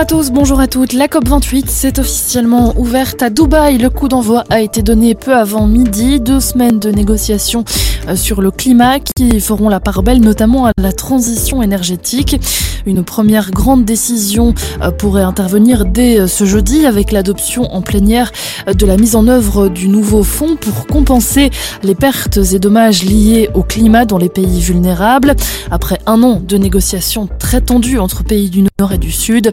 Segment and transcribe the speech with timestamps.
[0.00, 0.94] À tous, bonjour à toutes.
[0.94, 3.76] La COP28 s'est officiellement ouverte à Dubaï.
[3.76, 6.20] Le coup d'envoi a été donné peu avant midi.
[6.20, 7.66] Deux semaines de négociations
[8.08, 12.40] euh, sur le climat qui feront la part belle notamment à la transition énergétique.
[12.86, 18.32] Une première grande décision euh, pourrait intervenir dès euh, ce jeudi avec l'adoption en plénière
[18.66, 21.50] de la mise en œuvre du nouveau fonds pour compenser
[21.82, 25.36] les pertes et dommages liés au climat dans les pays vulnérables.
[25.70, 29.52] Après un an de négociations très tendues entre pays du Nord et du Sud,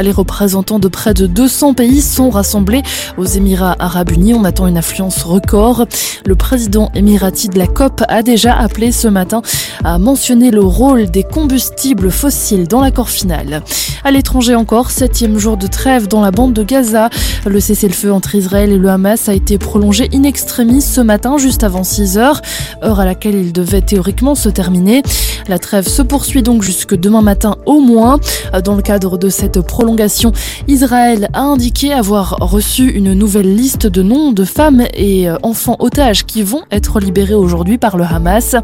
[0.00, 2.82] les représentants de près de 200 pays sont rassemblés
[3.16, 4.34] aux Émirats arabes unis.
[4.34, 5.86] On attend une affluence record.
[6.24, 9.42] Le président émirati de la COP a déjà appelé ce matin
[9.84, 13.62] à mentionner le rôle des combustibles fossiles dans l'accord final.
[14.04, 17.10] À l'étranger encore, septième jour de trêve dans la bande de Gaza.
[17.46, 21.64] Le cessez-le-feu entre Israël et le Hamas a été prolongé in extremis ce matin, juste
[21.64, 22.40] avant 6 heures,
[22.82, 25.02] heure à laquelle il devait théoriquement se terminer.
[25.48, 28.18] La trêve se poursuit donc jusque demain matin au moins.
[28.64, 30.32] Dans le cadre de cette prolongation,
[30.66, 36.26] Israël a indiqué avoir reçu une nouvelle liste de noms de femmes et enfants otages
[36.26, 38.56] qui vont être libérés aujourd'hui par le Hamas.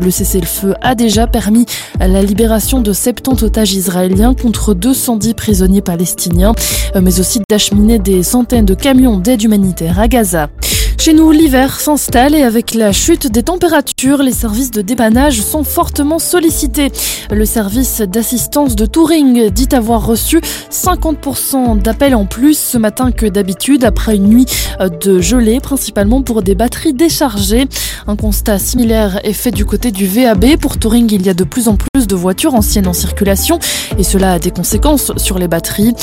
[0.00, 1.66] Le cessez-le-feu a déjà permis
[1.98, 6.52] la libération de 70 otages israéliens contre 210 prisonniers palestiniens,
[6.94, 10.48] mais aussi d'acheminer des centaines de camions d'aide humanitaire à Gaza.
[11.04, 15.64] Chez nous, l'hiver s'installe et avec la chute des températures, les services de dépannage sont
[15.64, 16.92] fortement sollicités.
[17.28, 23.26] Le service d'assistance de Touring dit avoir reçu 50% d'appels en plus ce matin que
[23.26, 24.46] d'habitude après une nuit
[25.00, 27.66] de gelée, principalement pour des batteries déchargées.
[28.06, 30.56] Un constat similaire est fait du côté du VAB.
[30.56, 33.58] Pour Touring, il y a de plus en plus de voitures anciennes en circulation
[33.98, 35.94] et cela a des conséquences sur les batteries.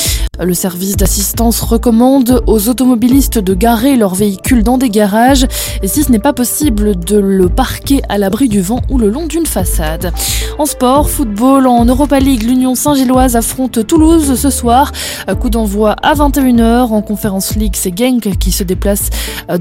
[0.42, 5.46] Le service d'assistance recommande aux automobilistes de garer leurs véhicules dans des garages
[5.82, 9.10] et si ce n'est pas possible de le parquer à l'abri du vent ou le
[9.10, 10.12] long d'une façade.
[10.58, 14.92] En sport, football, en Europa League, l'Union Saint-Gilloise affronte Toulouse ce soir.
[15.40, 16.92] Coup d'envoi à 21h.
[16.92, 19.10] En Conférence League, c'est Genk qui se déplace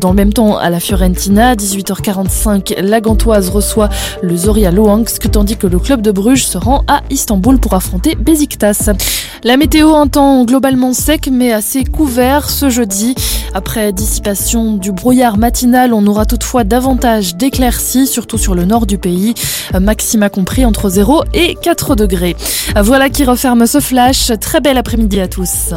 [0.00, 1.54] dans le même temps à la Fiorentina.
[1.54, 3.88] 18h45, la Gantoise reçoit
[4.22, 8.14] le Zoria Luhansk tandis que le club de Bruges se rend à Istanbul pour affronter
[8.16, 8.90] Besiktas.
[9.44, 13.14] La météo, un temps globalement sec mais assez couvert ce jeudi.
[13.54, 18.97] Après dissipation du brouillard matinal, on aura toutefois davantage d'éclaircies, surtout sur le nord du
[18.97, 19.33] pays.
[19.79, 22.35] Maxima compris entre 0 et 4 degrés.
[22.81, 24.31] Voilà qui referme ce flash.
[24.39, 25.73] Très bel après-midi à tous.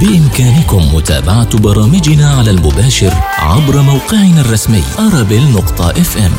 [0.00, 6.32] بإمكانكم متابعة برامجنا على المباشر عبر موقعنا الرسمي arabel.fm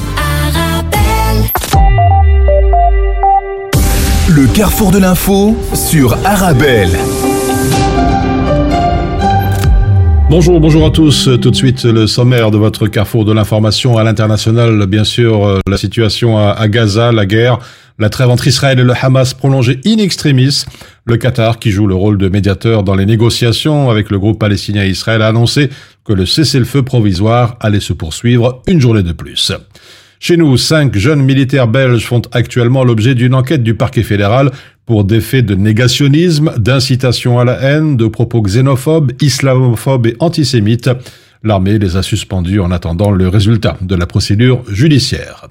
[4.28, 6.98] Le carrefour de l'info sur Arabelle.
[10.31, 11.29] Bonjour, bonjour à tous.
[11.43, 14.87] Tout de suite, le sommaire de votre carrefour de l'information à l'international.
[14.87, 17.59] Bien sûr, la situation à Gaza, la guerre,
[17.99, 20.63] la trêve entre Israël et le Hamas prolongée in extremis.
[21.05, 24.85] Le Qatar, qui joue le rôle de médiateur dans les négociations avec le groupe palestinien
[24.85, 25.69] Israël, a annoncé
[26.05, 29.51] que le cessez-le-feu provisoire allait se poursuivre une journée de plus.
[30.21, 34.53] Chez nous, cinq jeunes militaires belges font actuellement l'objet d'une enquête du parquet fédéral
[34.91, 40.91] pour des faits de négationnisme, d'incitation à la haine, de propos xénophobes, islamophobes et antisémites.
[41.45, 45.47] L'armée les a suspendus en attendant le résultat de la procédure judiciaire.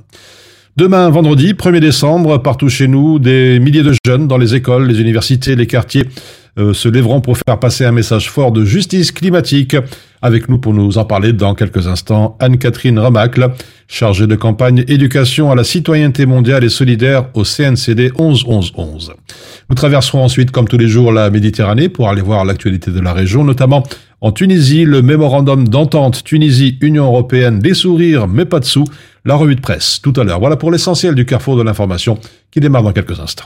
[0.75, 4.99] Demain, vendredi 1er décembre, partout chez nous, des milliers de jeunes dans les écoles, les
[4.99, 6.03] universités, les quartiers
[6.57, 9.75] euh, se lèveront pour faire passer un message fort de justice climatique.
[10.21, 13.51] Avec nous pour nous en parler dans quelques instants, Anne-Catherine Ramacle,
[13.87, 19.13] chargée de campagne éducation à la citoyenneté mondiale et solidaire au CNCD 11 11 11.
[19.69, 23.13] Nous traverserons ensuite, comme tous les jours, la Méditerranée pour aller voir l'actualité de la
[23.13, 23.83] région, notamment
[24.19, 28.83] en Tunisie, le mémorandum d'entente Tunisie-Union européenne, des sourires mais pas de sous,
[29.23, 30.39] la revue de presse tout à l'heure.
[30.39, 32.17] Voilà pour l'essentiel du carrefour de l'information
[32.51, 33.45] qui démarre dans quelques instants.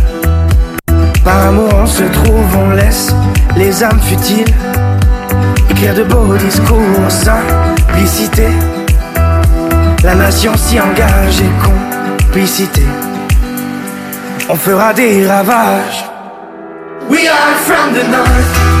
[1.23, 3.13] Par amour on se trouve, on laisse
[3.55, 4.53] les âmes futiles
[5.81, 8.47] écrire de beaux discours, simplicité.
[10.03, 12.83] La nation s'y engage et complicité.
[14.49, 16.05] On fera des ravages.
[17.09, 18.80] We are from the north,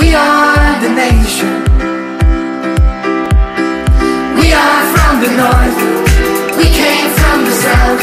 [0.00, 1.54] We are the nation.
[4.40, 5.78] We are from the north.
[6.58, 8.02] We came from the south.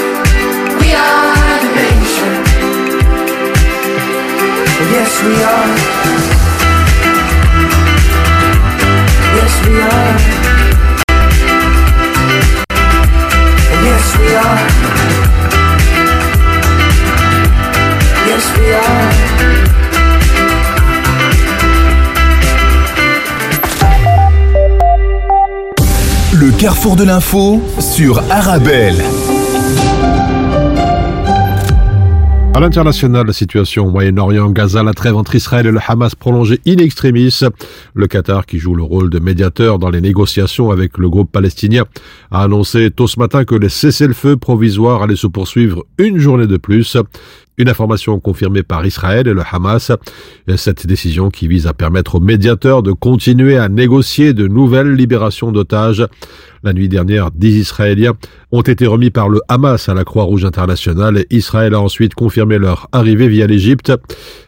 [0.82, 2.32] We are the nation.
[4.96, 5.72] Yes, we are.
[9.38, 10.42] Yes, we are.
[13.88, 14.60] Yes, we are.
[18.28, 19.11] Yes, we are.
[26.62, 29.04] Carrefour de l'info sur Arabelle.
[32.54, 36.60] À l'international, la situation au Moyen-Orient, Gaza, la trêve entre Israël et le Hamas prolongée
[36.68, 37.40] in extremis.
[37.96, 41.86] Le Qatar, qui joue le rôle de médiateur dans les négociations avec le groupe palestinien,
[42.30, 46.58] a annoncé tôt ce matin que les cessez-le-feu provisoires allaient se poursuivre une journée de
[46.58, 46.96] plus.
[47.58, 49.92] Une information confirmée par Israël et le Hamas.
[50.56, 55.52] Cette décision qui vise à permettre aux médiateurs de continuer à négocier de nouvelles libérations
[55.52, 56.06] d'otages.
[56.64, 58.14] La nuit dernière, dix Israéliens
[58.52, 62.88] ont été remis par le Hamas à la Croix-Rouge internationale Israël a ensuite confirmé leur
[62.92, 63.92] arrivée via l'Égypte.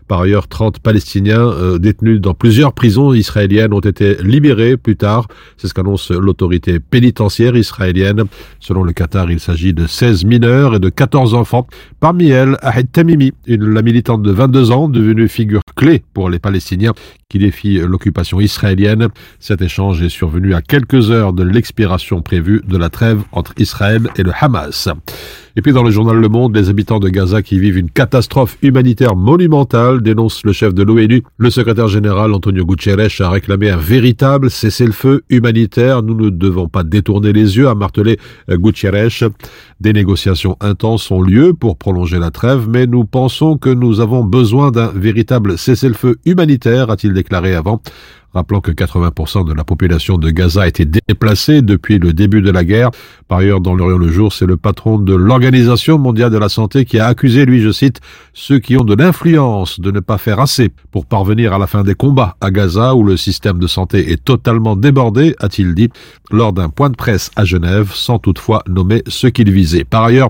[0.07, 5.27] Par ailleurs, 30 Palestiniens euh, détenus dans plusieurs prisons israéliennes ont été libérés plus tard.
[5.57, 8.25] C'est ce qu'annonce l'autorité pénitentiaire israélienne.
[8.59, 11.65] Selon le Qatar, il s'agit de 16 mineurs et de 14 enfants.
[11.99, 16.93] Parmi elles, Ahed Tamimi, la militante de 22 ans, devenue figure clé pour les Palestiniens
[17.29, 19.07] qui défient l'occupation israélienne.
[19.39, 24.09] Cet échange est survenu à quelques heures de l'expiration prévue de la trêve entre Israël
[24.15, 24.89] et le Hamas.
[25.55, 28.57] Et puis dans le journal Le Monde, les habitants de Gaza qui vivent une catastrophe
[28.63, 31.21] humanitaire monumentale dénoncent le chef de l'ONU.
[31.37, 36.01] Le secrétaire général Antonio Guterres a réclamé un véritable cessez-le-feu humanitaire.
[36.01, 38.17] Nous ne devons pas détourner les yeux, a martelé
[38.49, 39.29] Guterres.
[39.79, 44.23] Des négociations intenses ont lieu pour prolonger la trêve, mais nous pensons que nous avons
[44.23, 47.79] besoin d'un véritable cessez-le-feu humanitaire, a-t-il déclaré avant
[48.33, 52.51] rappelant que 80% de la population de Gaza a été déplacée depuis le début de
[52.51, 52.89] la guerre.
[53.27, 55.42] Par ailleurs, dans l'Orient le jour, c'est le patron de l'Organisation
[55.97, 57.99] mondiale de la santé qui a accusé, lui, je cite,
[58.33, 61.83] ceux qui ont de l'influence de ne pas faire assez pour parvenir à la fin
[61.83, 65.89] des combats à Gaza où le système de santé est totalement débordé, a-t-il dit,
[66.31, 69.83] lors d'un point de presse à Genève, sans toutefois nommer ce qu'il visait.
[69.83, 70.29] Par ailleurs,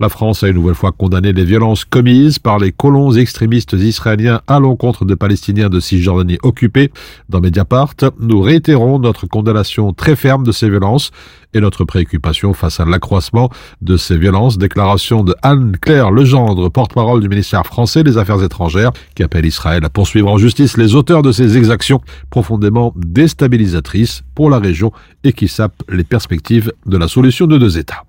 [0.00, 4.40] la France a une nouvelle fois condamné les violences commises par les colons extrémistes israéliens
[4.46, 6.90] à l'encontre de Palestiniens de Cisjordanie occupés.
[7.28, 11.10] Dans Mediapart, nous réitérons notre condamnation très ferme de ces violences
[11.54, 13.50] et notre préoccupation face à l'accroissement
[13.80, 14.47] de ces violences.
[14.56, 19.90] Déclaration de Anne-Claire Legendre, porte-parole du ministère français des Affaires étrangères, qui appelle Israël à
[19.90, 22.00] poursuivre en justice les auteurs de ces exactions
[22.30, 24.92] profondément déstabilisatrices pour la région
[25.24, 28.04] et qui sapent les perspectives de la solution de deux États.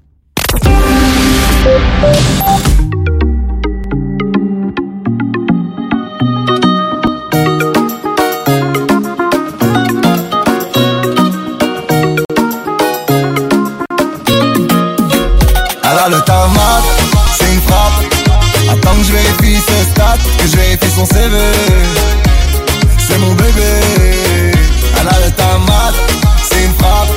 [16.29, 16.83] Le tamat,
[17.39, 18.03] c'est une frappe.
[18.69, 21.35] Attends que je vérifie ses stats, que je vérifie son CV
[22.99, 24.53] C'est mon bébé
[24.99, 25.93] Alors le tamat,
[26.47, 27.09] c'est une frappe.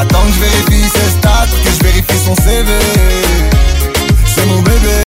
[0.00, 2.70] Attends que je vérifie ses stats, que je vérifie son CV
[4.32, 5.02] C'est mon bébé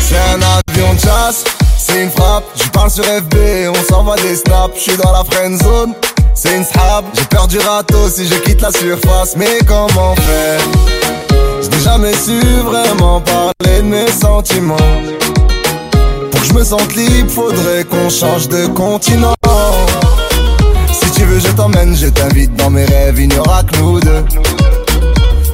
[0.00, 1.44] C'est un avion de chasse,
[1.78, 2.44] c'est une frappe.
[2.56, 3.36] Je parle sur FB,
[3.68, 5.94] on s'envoie des snaps Je suis dans la friend zone
[6.34, 9.36] c'est une srab, j'ai peur du râteau si je quitte la surface.
[9.36, 10.60] Mais comment faire?
[11.62, 14.76] Je n'ai jamais su vraiment parler de mes sentiments.
[16.30, 19.34] Pour que je me sente libre, faudrait qu'on change de continent.
[20.92, 24.00] Si tu veux, je t'emmène, je t'invite dans mes rêves, il n'y aura que nous
[24.00, 24.24] deux.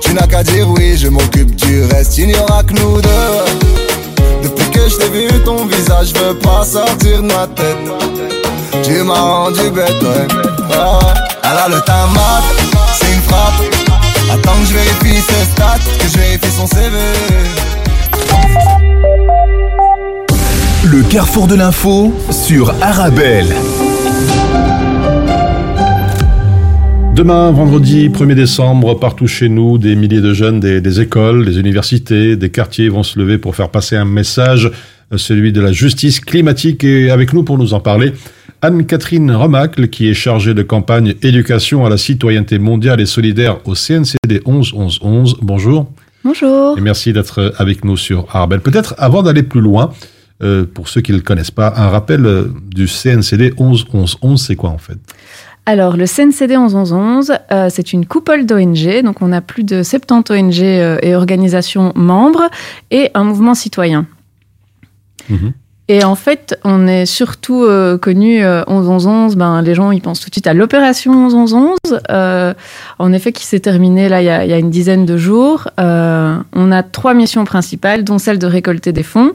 [0.01, 3.09] Tu n'as qu'à dire oui, je m'occupe du reste, il n'y aura que nous deux.
[4.43, 8.18] Depuis que je t'ai vu, ton visage veut pas sortir de ma tête.
[8.83, 10.27] Tu m'as rendu bête, ouais.
[10.73, 10.99] Ah,
[11.43, 12.43] Elle a le tamat,
[12.95, 13.63] c'est une frappe.
[14.33, 16.97] Attends que je vérifie ses stats, que je vérifie son CV.
[20.91, 23.53] Le carrefour de l'info sur Arabelle.
[27.15, 31.59] Demain, vendredi 1er décembre, partout chez nous, des milliers de jeunes des, des, écoles, des
[31.59, 34.71] universités, des quartiers vont se lever pour faire passer un message,
[35.13, 36.85] euh, celui de la justice climatique.
[36.85, 38.13] Et avec nous pour nous en parler,
[38.63, 43.75] Anne-Catherine Remacle, qui est chargée de campagne éducation à la citoyenneté mondiale et solidaire au
[43.75, 45.37] CNCD 11 11 11.
[45.43, 45.91] Bonjour.
[46.25, 46.77] Bonjour.
[46.77, 48.61] Et merci d'être avec nous sur Arbel.
[48.61, 49.93] Peut-être avant d'aller plus loin,
[50.43, 54.17] euh, pour ceux qui ne le connaissent pas, un rappel euh, du CNCD 11 11
[54.23, 54.99] 11, c'est quoi en fait?
[55.69, 60.33] Alors, le CNCD 1111, euh, c'est une coupole d'ONG, donc on a plus de 70
[60.33, 62.49] ONG euh, et organisations membres,
[62.91, 64.07] et un mouvement citoyen.
[65.29, 65.53] Mhm.
[65.91, 69.37] Et en fait, on est surtout euh, connu euh, 1111.
[69.37, 71.79] Ben, les gens, ils pensent tout de suite à l'opération 1111.
[72.11, 72.53] Euh,
[72.99, 75.69] en effet, qui s'est terminée là il y, a, y, a, une dizaine de jours.
[75.81, 79.33] Euh, on a trois missions principales, dont celle de récolter des fonds.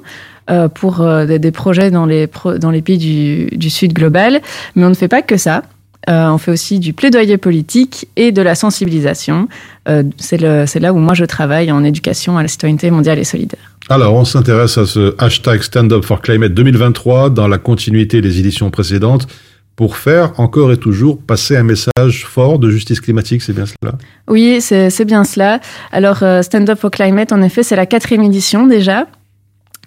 [0.52, 3.94] Euh, pour euh, des, des, projets dans les, pro dans les pays du, du Sud
[3.94, 4.42] global.
[4.76, 5.64] Mais on ne fait pas que ça.
[6.10, 9.48] Euh, on fait aussi du plaidoyer politique et de la sensibilisation.
[9.88, 13.73] Euh, c'est là où moi je travaille en éducation à la citoyenneté mondiale et solidaire.
[13.90, 18.40] Alors, on s'intéresse à ce hashtag Stand Up for Climate 2023 dans la continuité des
[18.40, 19.28] éditions précédentes
[19.75, 23.96] pour faire encore et toujours passer un message fort de justice climatique, c'est bien cela?
[24.30, 25.60] Oui, c'est bien cela.
[25.92, 29.08] Alors, euh, Stand Up for Climate, en effet, c'est la quatrième édition déjà.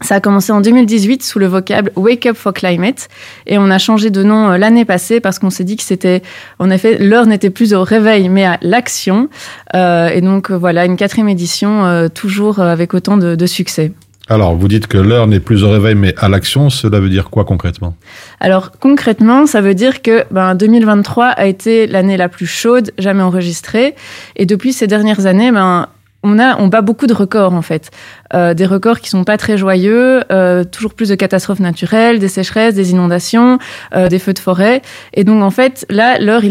[0.03, 3.09] Ça a commencé en 2018 sous le vocable Wake Up for Climate
[3.47, 6.23] et on a changé de nom euh, l'année passée parce qu'on s'est dit que c'était,
[6.59, 9.31] en effet, l'heure n'était plus au réveil mais à l'action.
[9.75, 13.93] Euh, et donc voilà, une quatrième édition euh, toujours avec autant de, de succès.
[14.29, 17.31] Alors, vous dites que l'heure n'est plus au réveil, mais à l'action, cela veut dire
[17.31, 17.95] quoi concrètement?
[18.41, 23.23] Alors, concrètement, ça veut dire que ben, 2023 a été l'année la plus chaude jamais
[23.23, 23.95] enregistrée.
[24.35, 25.87] Et depuis ces dernières années, ben,
[26.27, 27.91] on, bat beaucoup de records en fait.
[28.35, 32.29] Euh, des records qui sont pas très joyeux, euh, toujours plus de catastrophes naturelles, des
[32.29, 33.59] sécheresses, des inondations,
[33.95, 34.83] euh, des feux de forêt.
[35.15, 36.43] Et donc en fait, là, l'heure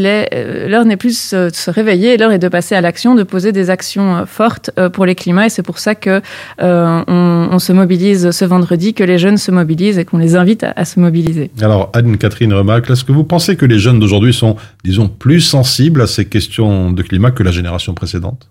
[0.85, 4.25] n'est plus de se réveiller, l'heure est de passer à l'action, de poser des actions
[4.25, 5.47] fortes pour les climats.
[5.47, 6.21] Et c'est pour ça que
[6.59, 10.73] on, se mobilise ce vendredi, que les jeunes se mobilisent et qu'on les invite à,
[10.75, 11.49] à, se mobiliser.
[11.61, 16.01] Alors Anne-Catherine Remacle, est-ce que vous pensez que les jeunes d'aujourd'hui sont, disons, plus sensibles
[16.01, 18.47] à ces questions de climat que la génération précédente?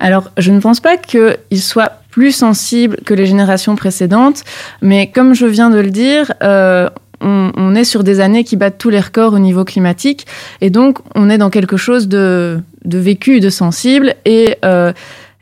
[0.00, 4.44] Alors, je ne pense pas qu'ils soient plus sensibles que les générations précédentes,
[4.80, 6.88] mais comme je viens de le dire, euh,
[7.20, 10.26] on, est sur des années qui battent tous les records au niveau climatique,
[10.60, 14.92] et donc on est dans quelque chose de, de vécu, de sensible, et euh,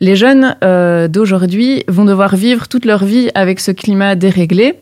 [0.00, 4.76] les jeunes euh, d'aujourd'hui vont devoir vivre toute leur vie avec ce climat déréglé.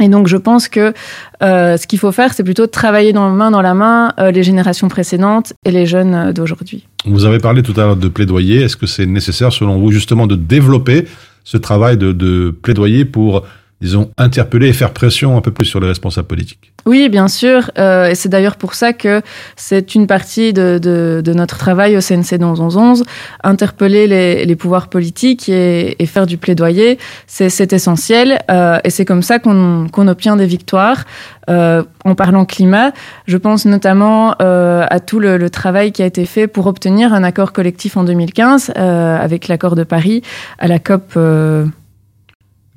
[0.00, 0.94] Et donc, je pense que
[1.42, 4.42] euh, ce qu'il faut faire, c'est plutôt travailler dans, main dans la main euh, les
[4.42, 6.86] générations précédentes et les jeunes euh, d'aujourd'hui.
[7.06, 8.62] Vous avez parlé tout à l'heure de plaidoyer.
[8.62, 11.06] Est-ce que c'est nécessaire, selon vous, justement, de développer
[11.44, 13.44] ce travail de, de plaidoyer pour
[13.80, 16.72] disons, interpeller et faire pression un peu plus sur les responsables politiques.
[16.86, 17.70] Oui, bien sûr.
[17.78, 19.22] Euh, et c'est d'ailleurs pour ça que
[19.56, 23.04] c'est une partie de, de, de, notre travail au CNC 1111.
[23.42, 28.40] Interpeller les, les pouvoirs politiques et, et, faire du plaidoyer, c'est essentiel.
[28.50, 31.04] Euh, et c'est comme ça qu'on qu obtient des victoires.
[31.48, 32.92] Euh, en parlant climat,
[33.26, 37.12] je pense notamment euh, à tout le, le, travail qui a été fait pour obtenir
[37.12, 40.22] un accord collectif en 2015 euh, avec l'accord de Paris
[40.58, 41.18] à la COP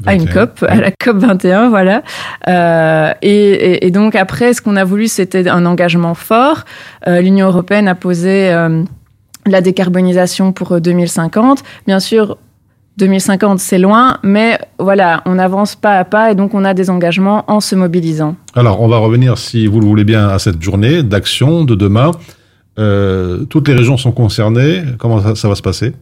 [0.06, 2.04] à une COP, à la COP 21, voilà.
[2.48, 6.66] Euh, et, donc après, ce qu'on a voulu, c'était un engagement fort.
[7.08, 8.84] Euh, L'Union européenne a posé euh,
[9.46, 11.64] la décarbonisation pour 2050.
[11.88, 12.38] Bien sûr,
[12.98, 16.90] 2050, c'est loin, mais voilà, on avance pas à pas et donc on a des
[16.90, 18.36] engagements en se mobilisant.
[18.56, 22.12] Alors, on va revenir, si vous le voulez bien, à cette journée d'action de demain.
[22.80, 24.84] Euh, toutes les régions sont concernées.
[24.98, 25.94] Comment ça, va se passer?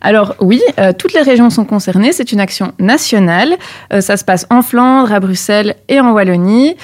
[0.00, 2.12] Alors oui, euh, toutes les régions sont concernées.
[2.12, 3.56] C'est une action nationale.
[3.92, 6.76] Euh, ça se passe en Flandre, à Bruxelles et en Wallonie.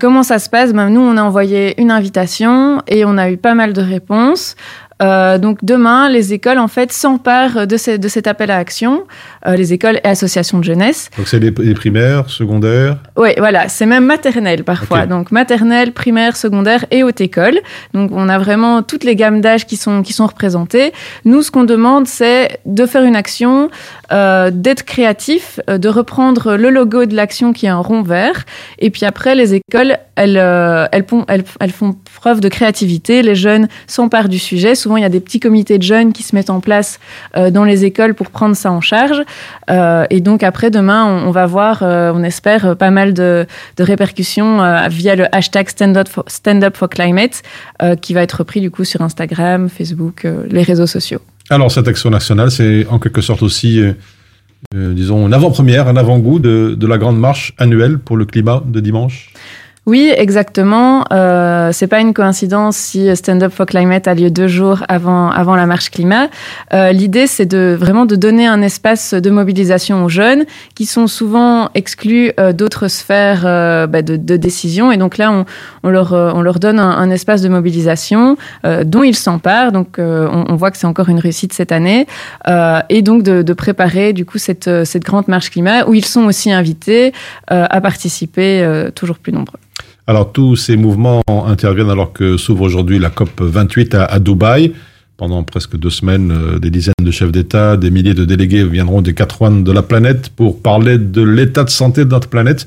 [0.00, 0.72] comment ça se passe?
[0.72, 4.54] Ben, Nous, on a envoyé une invitation et on a eu pas mal de réponses.
[5.02, 9.04] Euh, donc demain, les écoles en fait s'emparent de, de, cet appel à action,
[9.46, 11.10] euh, les écoles et associations de jeunesse.
[11.16, 12.96] Donc c'est les, les, primaires, secondaires.
[13.16, 15.00] Oui, voilà, c'est même maternelle parfois.
[15.00, 15.08] Okay.
[15.08, 17.60] Donc maternelle, primaire, secondaire et haute école.
[17.94, 20.92] Donc on a vraiment toutes les gammes d'âge qui sont qui sont représentées.
[21.24, 23.70] Nous, ce qu'on demande, c'est de faire une action
[24.10, 28.44] d'être créatif, de reprendre le logo de l'action qui est un rond vert.
[28.78, 33.22] Et puis après, les écoles, elles, elles, elles, elles font preuve de créativité.
[33.22, 34.74] Les jeunes s'emparent du sujet.
[34.74, 36.98] Souvent, il y a des petits comités de jeunes qui se mettent en place
[37.34, 39.22] dans les écoles pour prendre ça en charge.
[39.68, 43.46] et donc après, demain, on, va voir, on espère, pas mal de,
[43.76, 47.42] de répercussions via le hashtag Stand Up for, Stand Up for Climate,
[48.00, 51.20] qui va être repris du coup sur Instagram, Facebook, les réseaux sociaux.
[51.50, 53.92] Alors cette action nationale, c'est en quelque sorte aussi, euh,
[54.74, 58.62] euh, disons, une avant-première, un avant-goût de, de la grande marche annuelle pour le climat
[58.66, 59.32] de dimanche?
[59.88, 61.02] Oui, exactement.
[61.14, 65.30] Euh, c'est pas une coïncidence si Stand Up for Climate a lieu deux jours avant
[65.30, 66.28] avant la marche climat.
[66.74, 71.06] Euh, L'idée, c'est de vraiment de donner un espace de mobilisation aux jeunes qui sont
[71.06, 74.92] souvent exclus euh, d'autres sphères euh, bah, de, décision.
[74.92, 75.46] Et donc là,
[75.82, 78.36] on, leur euh, on leur donne un, espace de mobilisation
[78.84, 79.72] dont ils s'emparent.
[79.72, 82.06] Donc on, voit que c'est encore une réussite cette année.
[82.90, 84.68] et donc de, de, préparer du coup cette
[85.02, 87.14] grande marche climat où ils sont aussi invités
[87.46, 89.58] à participer toujours plus nombreux.
[90.08, 94.72] Alors tous ces mouvements interviennent alors que s'ouvre aujourd'hui la COP 28 à, Dubaï.
[95.18, 99.02] Pendant presque deux semaines, euh, des dizaines de chefs d'État, des milliers de délégués viendront
[99.02, 102.66] des quatre coins de la planète pour parler de l'état de santé de notre planète.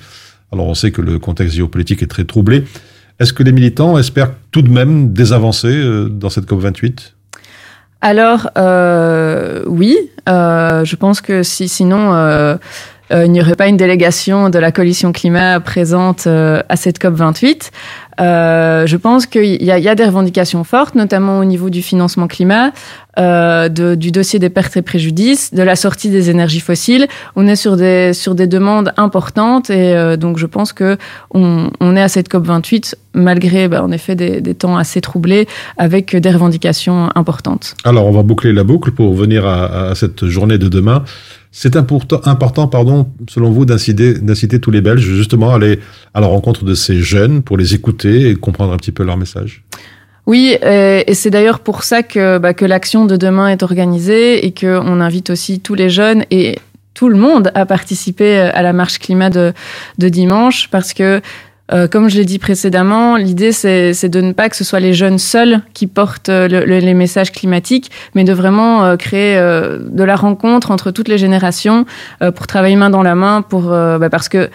[0.52, 2.64] Alors on sait que le contexte géopolitique est très troublé.
[3.20, 7.16] Est-ce que les militants espèrent tout de même des avancées euh, dans cette COP 28
[8.04, 9.96] alors euh, oui,
[10.26, 12.12] je pense que si sinon
[13.12, 17.00] euh, il n'y aurait pas une délégation de la coalition climat présente euh, à cette
[17.00, 17.72] COP 28.
[18.20, 22.72] Euh, je pense qu'il y, a des revendications fortes, notamment au niveau du financement climat,
[23.18, 27.08] du dossier des pertes et préjudices, de la sortie des énergies fossiles.
[27.36, 30.98] On est sur des sur des demandes importantes et donc je pense que
[31.34, 36.16] on, est à cette COP 28 malgré bah, en effet des, temps assez troublés avec
[36.16, 37.76] des revendications importantes.
[37.86, 41.04] Alors on va boucler la boucle pour venir à cette journée de demain.
[41.52, 45.80] C'est important, pardon, selon vous, d'inciter, tous les Belges justement à aller
[46.14, 49.18] à la rencontre de ces jeunes pour les écouter et comprendre un petit peu leur
[49.18, 49.64] message?
[50.26, 54.46] Oui, euh, et c'est d'ailleurs pour ça que, bah, que l'action de demain est organisée
[54.46, 56.58] et qu'on invite aussi tous les jeunes et
[56.94, 59.52] tout le monde à participer à la marche climat de,
[59.98, 61.22] de dimanche parce que
[61.74, 64.94] euh, comme je l'ai dit précédemment, l'idée c'est de ne pas que ce soit les
[64.94, 69.36] jeunes seuls qui portent euh, le, le, les messages climatiques, mais de vraiment euh, créer
[69.36, 71.86] de la rencontre entre toutes les générations
[72.36, 74.50] pour travailler main dans la main, bah, parce que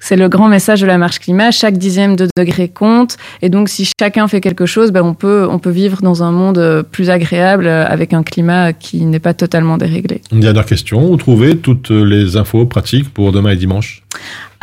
[0.00, 1.50] c'est le grand message de la marche climat.
[1.50, 3.16] Chaque dixième de degré compte.
[3.40, 6.30] Et donc, si chacun fait quelque chose, ben, on, peut, on peut vivre dans un
[6.30, 10.20] monde plus agréable avec un climat qui n'est pas totalement déréglé.
[10.32, 11.10] Une dernière question.
[11.10, 14.02] Où trouvez toutes les infos pratiques pour demain et dimanche?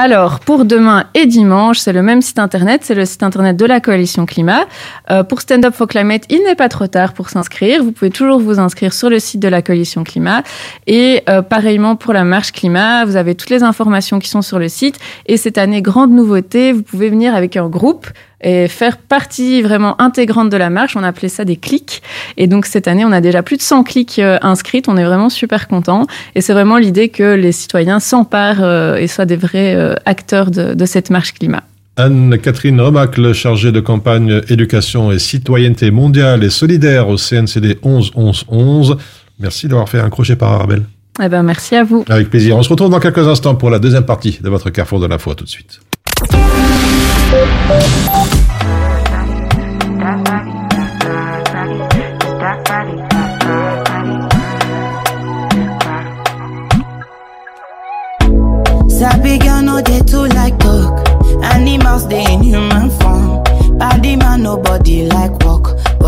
[0.02, 3.66] Alors, pour demain et dimanche, c'est le même site internet, c'est le site internet de
[3.68, 4.66] la Coalition Climat.
[5.12, 7.84] Euh, pour Stand Up for Climate, il n'est pas trop tard pour s'inscrire.
[7.84, 10.42] Vous pouvez toujours vous inscrire sur le site de la Coalition Climat.
[10.88, 14.58] Et euh, pareillement pour la marche climat, vous avez toutes les informations qui sont sur
[14.58, 14.98] le site.
[15.28, 18.08] Et cette année, grande nouveauté, vous pouvez venir avec un groupe
[18.44, 20.96] et faire partie vraiment intégrante de la marche.
[20.96, 22.02] On appelait ça des clics.
[22.38, 24.84] Et donc cette année, on a déjà plus de 100 clics euh, inscrits.
[24.88, 26.08] On est vraiment super contents.
[26.36, 30.52] Et c'est vraiment l'idée que les citoyens s'emparent euh, et soient des vrais euh, acteurs
[30.52, 31.64] de, de cette marche climat.
[31.98, 38.46] Anne-Catherine Remacle, chargée de campagne éducation et citoyenneté mondiale et solidaire au CNCD 11 11
[38.48, 38.98] 11.
[39.40, 40.84] Merci d'avoir fait un crochet par Arabelle.
[41.22, 42.06] Eh ben, merci à vous.
[42.10, 42.58] Avec plaisir.
[42.58, 45.34] On se retrouve dans quelques instants pour la deuxième partie de votre Carrefour de l'info.
[45.34, 45.80] tout de suite.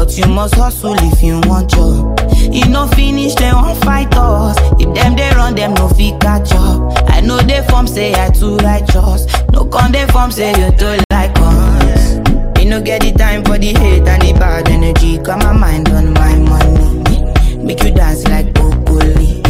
[0.04, 2.20] But you must hustle if you want job.
[2.54, 4.58] You no finish dem wan fight us.
[4.82, 7.10] If them they run them no fit catch up.
[7.10, 9.26] I know they form say I too righteous.
[9.54, 12.18] No con dey form say you too like us.
[12.58, 15.20] Me no get the time for the hate and the bad energy.
[15.20, 17.56] Got my mind on my money.
[17.64, 19.42] Make you dance like broccoli.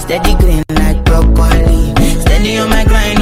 [0.00, 1.92] Steady green like broccoli.
[2.22, 3.18] Steady on my grind,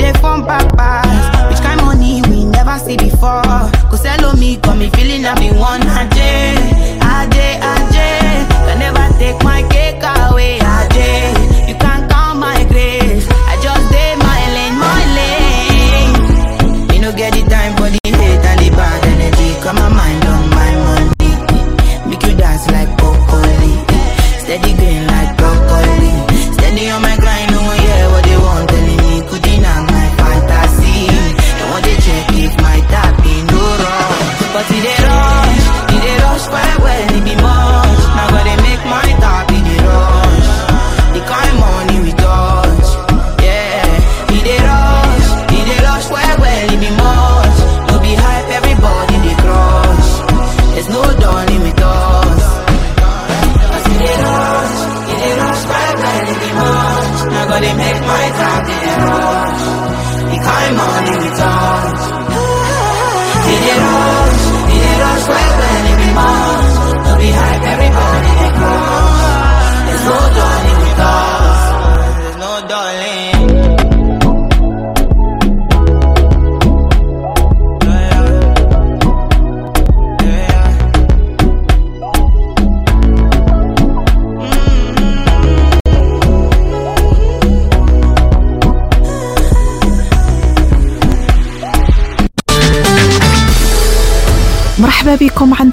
[0.00, 3.42] dey form papas Which kind money we never see before?
[3.90, 6.09] Go sell me, got me feeling I'm in one hand.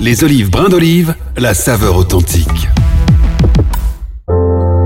[0.00, 2.70] Les olives brins d'olive, la saveur authentique.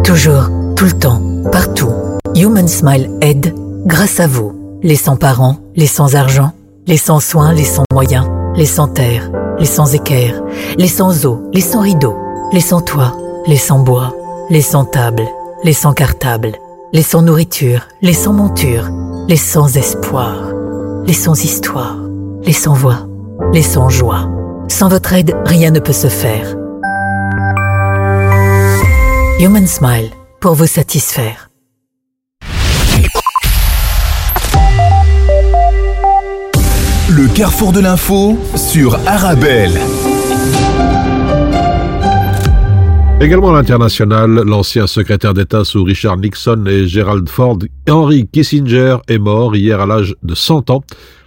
[0.02, 1.22] Toujours, tout le temps,
[1.52, 1.92] partout.
[2.34, 3.54] Human Smile aide
[3.86, 4.80] grâce à vous.
[4.82, 6.52] Les sans-parents, les sans-argent,
[6.88, 10.42] les sans-soins, les sans-moyens, les sans-terre, les sans-équerre,
[10.78, 12.16] les sans-eau, les sans-rideaux,
[12.52, 14.12] les sans-toit, les sans-bois,
[14.50, 15.28] les sans-table,
[15.62, 16.54] les sans-cartable,
[16.92, 18.90] les sans-nourriture, les sans-monture,
[19.28, 20.34] les sans-espoir,
[21.06, 21.98] les sans-histoire,
[22.44, 23.06] les sans-voix,
[23.52, 24.33] les sans-joie.
[24.68, 26.56] Sans votre aide, rien ne peut se faire.
[29.40, 31.50] Human Smile, pour vous satisfaire.
[37.10, 39.78] Le carrefour de l'info sur Arabelle.
[43.20, 49.18] Également à l'international, l'ancien secrétaire d'État sous Richard Nixon et Gerald Ford, Henry Kissinger, est
[49.18, 50.82] mort hier à l'âge de 100 ans.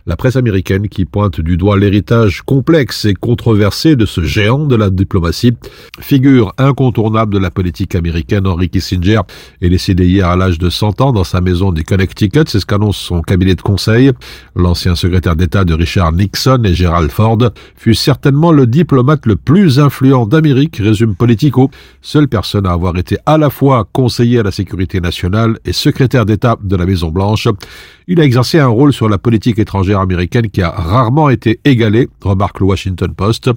[0.07, 4.77] La presse américaine qui pointe du doigt l'héritage complexe et controversé de ce géant de
[4.77, 5.51] la diplomatie,
[5.99, 9.19] figure incontournable de la politique américaine, Henry Kissinger
[9.59, 12.65] est décédé hier à l'âge de 100 ans dans sa maison du Connecticut, c'est ce
[12.65, 14.13] qu'annonce son cabinet de conseil.
[14.55, 17.39] L'ancien secrétaire d'État de Richard Nixon et Gerald Ford
[17.75, 21.69] fut certainement le diplomate le plus influent d'Amérique, résume Politico,
[22.01, 26.25] seule personne à avoir été à la fois conseiller à la sécurité nationale et secrétaire
[26.25, 27.49] d'État de la Maison Blanche.
[28.09, 32.07] Il a exercé un rôle sur la politique étrangère américaine qui a rarement été égalé,
[32.21, 33.49] remarque le Washington Post.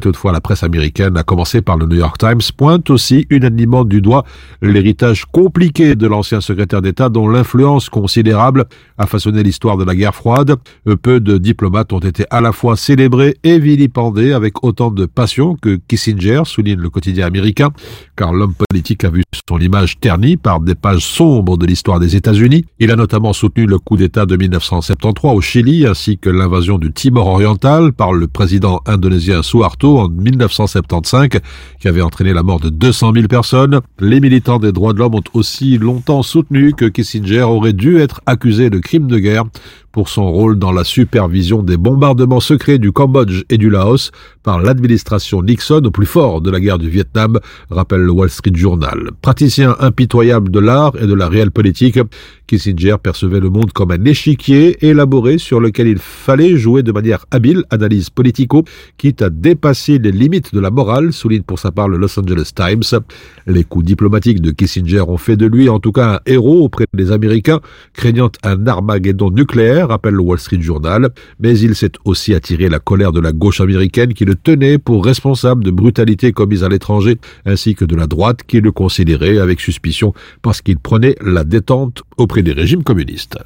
[0.00, 4.00] Toutefois, la presse américaine, à commencer par le New York Times, pointe aussi unanimement du
[4.00, 4.24] doigt
[4.60, 8.64] l'héritage compliqué de l'ancien secrétaire d'État dont l'influence considérable
[8.98, 10.56] a façonné l'histoire de la guerre froide.
[11.02, 15.54] Peu de diplomates ont été à la fois célébrés et vilipendés avec autant de passion
[15.54, 17.70] que Kissinger, souligne le quotidien américain,
[18.16, 22.16] car l'homme politique a vu son image ternie par des pages sombres de l'histoire des
[22.16, 22.64] États-Unis.
[22.80, 27.26] Il a notamment soutenu le d'État de 1973 au Chili ainsi que l'invasion du Timor
[27.26, 31.40] oriental par le président indonésien Suharto en 1975
[31.80, 33.80] qui avait entraîné la mort de 200 000 personnes.
[33.98, 38.20] Les militants des droits de l'homme ont aussi longtemps soutenu que Kissinger aurait dû être
[38.26, 39.44] accusé de crimes de guerre
[39.92, 44.10] pour son rôle dans la supervision des bombardements secrets du Cambodge et du Laos
[44.42, 47.38] par l'administration Nixon au plus fort de la guerre du Vietnam,
[47.70, 49.10] rappelle le Wall Street Journal.
[49.20, 51.98] Praticien impitoyable de l'art et de la réelle politique,
[52.46, 57.24] Kissinger percevait le monde comme un échiquier élaboré sur lequel il fallait jouer de manière
[57.30, 58.64] habile, analyse politico,
[58.98, 62.50] quitte à dépasser les limites de la morale, souligne pour sa part le Los Angeles
[62.54, 63.00] Times.
[63.46, 66.84] Les coups diplomatiques de Kissinger ont fait de lui en tout cas un héros auprès
[66.92, 67.60] des Américains,
[67.94, 72.78] craignant un Armageddon nucléaire, rappelle le Wall Street Journal, mais il s'est aussi attiré la
[72.78, 77.18] colère de la gauche américaine qui le tenait pour responsable de brutalités commises à l'étranger,
[77.46, 82.02] ainsi que de la droite qui le considérait avec suspicion parce qu'il prenait la détente
[82.16, 83.38] auprès des régimes communistes.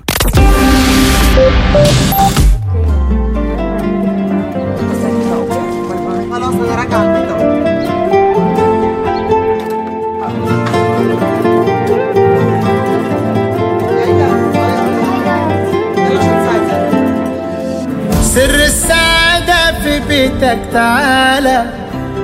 [18.37, 21.64] سر السعادة في بيتك تعالى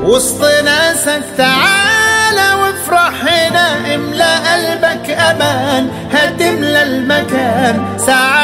[0.02, 8.41] وسط ناسك تعالى وافرح هنا املى قلبك أمان هتملى المكان سعادة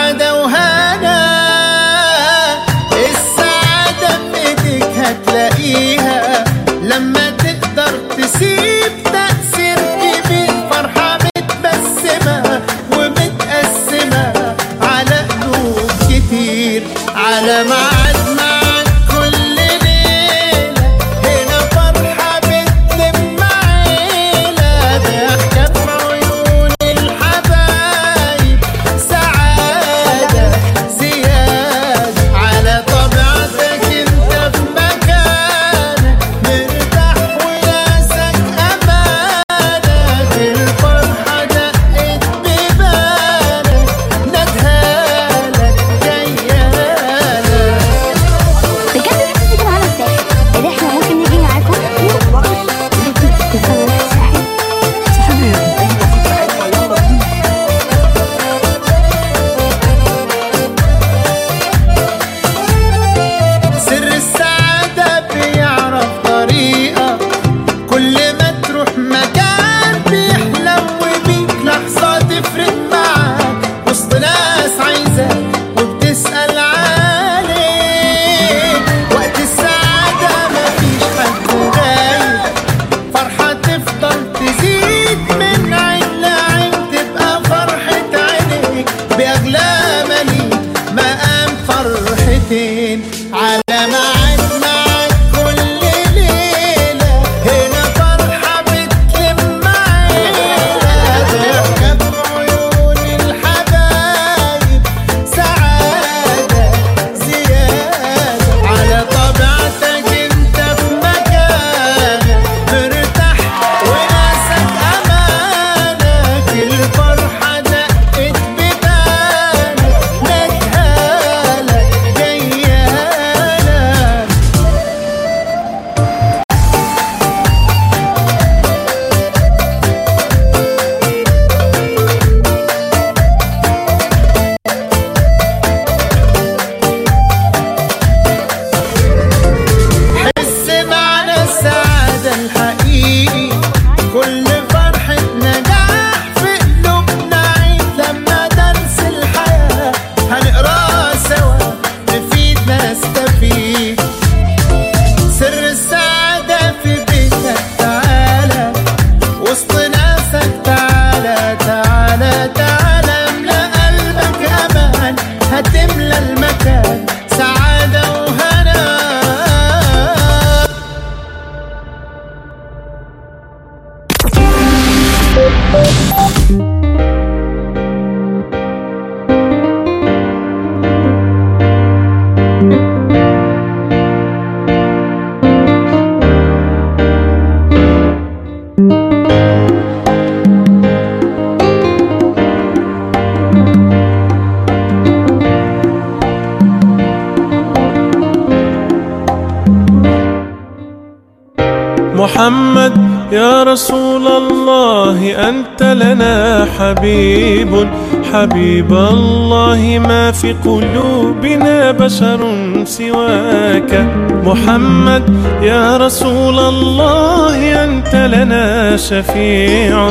[210.49, 212.41] في قلوبنا بشر
[212.85, 214.07] سواك.
[214.45, 215.23] محمد
[215.63, 220.09] يا رسول الله أنت لنا شفيع.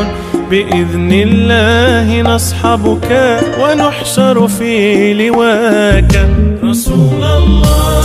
[0.50, 6.30] بإذن الله نصحبك ونحشر في لواك.
[6.63, 7.96] رسول الله.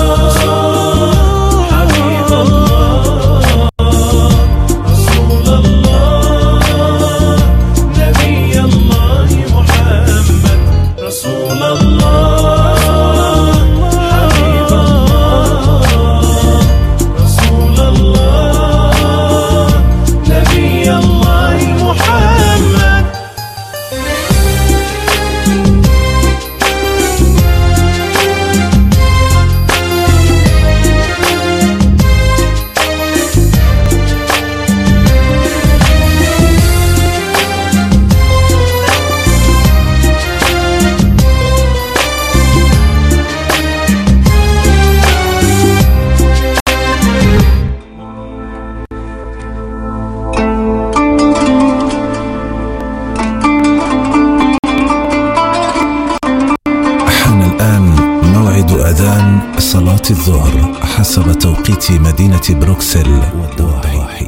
[62.93, 64.27] والسل والضواحي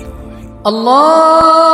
[0.66, 1.73] الله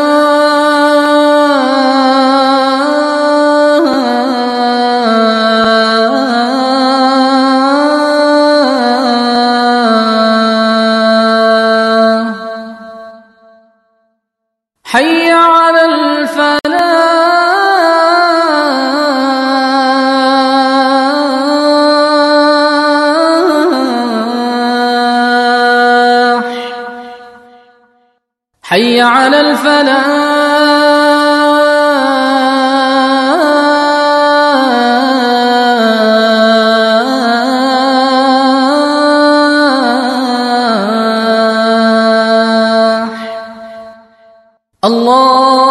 [44.83, 45.70] Allah.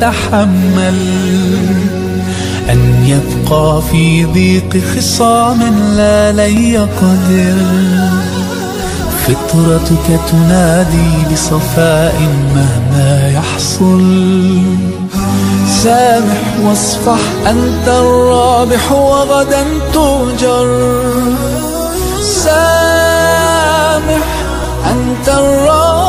[0.00, 0.98] يتحمل
[2.70, 5.60] أن يبقى في ضيق خصام
[5.96, 7.56] لا لن يقدر
[9.26, 12.14] فطرتك تنادي بصفاء
[12.54, 14.62] مهما يحصل.
[15.82, 20.68] سامح واصفح أنت الرابح وغدا تؤجر
[22.44, 24.26] سامح
[24.90, 25.99] أنت الرابح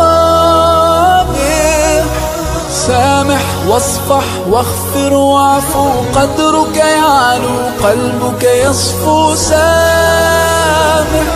[3.67, 11.27] واصفح واغفر واعفو قدرك يعلو قلبك يصفو سامح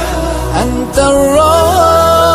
[0.61, 2.25] أنت الرابح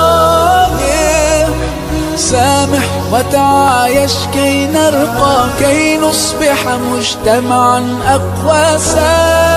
[2.17, 9.50] سامح وتعايش كي نرقى كي نصبح مجتمعا أقوى سامح.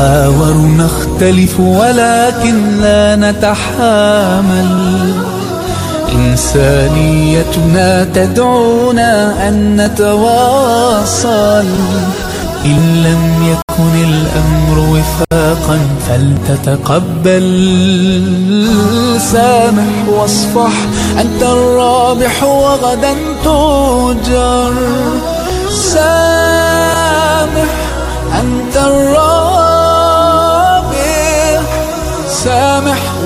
[0.00, 4.70] نتحاور نختلف ولكن لا نتحامل.
[6.12, 11.66] إنسانيتنا تدعونا أن نتواصل.
[12.64, 13.22] إن لم
[13.52, 15.78] يكن الأمر وفاقا
[16.08, 17.48] فلتتقبل.
[19.32, 20.72] سامح واصفح
[21.20, 24.72] أنت الرابح وغدا تؤجر
[25.92, 27.70] سامح
[28.40, 29.49] أنت الرابح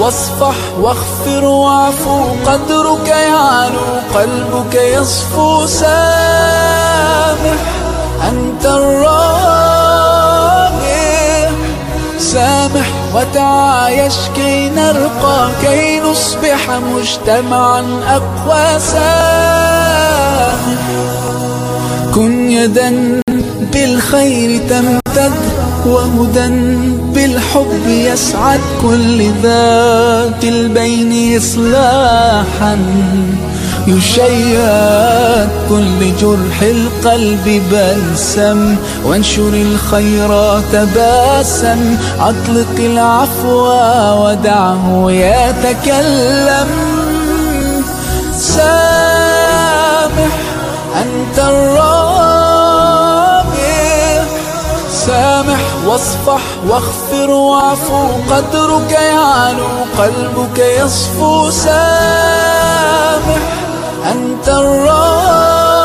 [0.04, 3.80] واصفح واغفر واعفو قدرك يعلو
[4.14, 7.60] قلبك يصفو سامح
[8.28, 9.84] أنت الرابح
[12.18, 20.54] سامح وتعايش كي نرقى كي نصبح مجتمعا أقوى سامح.
[22.14, 23.20] كن يدا
[23.72, 25.32] بالخير تمتد
[25.86, 26.48] وهدى
[27.14, 32.78] بالحب يسعد كل ذات البين إصلاحا
[33.86, 43.66] يشيد كل جرح القلب بلسم وانشر الخيرات باسم أطلق العفو
[44.24, 46.68] ودعه يتكلم.
[48.38, 50.34] سامح
[51.02, 52.43] أنت الرابح
[55.94, 59.66] واصفح واغفر واعفو قدرك يعلو
[59.98, 61.50] قلبك يصفو.
[61.50, 63.42] سامح
[64.12, 65.84] أنت الرابح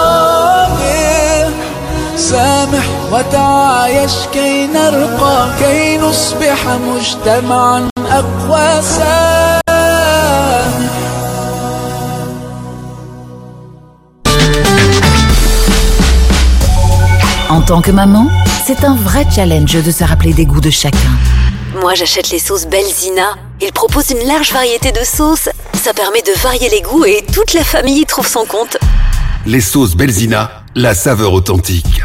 [2.16, 8.82] سامح وتعايش كي نرقى كي نصبح مجتمعا أقوى.
[8.82, 9.60] سامح.
[17.52, 18.28] En tant que maman,
[18.72, 21.10] c'est un vrai challenge de se rappeler des goûts de chacun.
[21.82, 23.36] Moi, j'achète les sauces Belzina.
[23.62, 25.50] Ils proposent une large variété de sauces.
[25.74, 28.78] Ça permet de varier les goûts et toute la famille y trouve son compte.
[29.48, 32.04] Les sauces Belzina, la saveur authentique.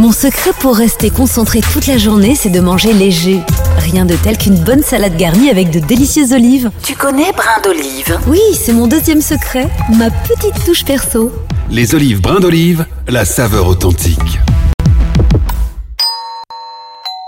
[0.00, 3.42] Mon secret pour rester concentré toute la journée, c'est de manger léger.
[3.78, 6.70] Rien de tel qu'une bonne salade garnie avec de délicieuses olives.
[6.82, 8.18] Tu connais brin d'olive?
[8.26, 11.32] Oui, c'est mon deuxième secret, ma petite touche perso.
[11.70, 14.40] Les olives brins d'olive, la saveur authentique.